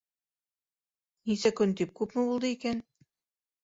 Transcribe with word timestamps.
—Нисә 1.33 1.53
көн 1.61 1.79
тип, 1.83 1.95
күпме 2.03 2.29
булды 2.33 2.55
икән. 2.59 2.87